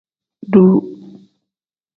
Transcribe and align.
Duuu. 0.51 0.79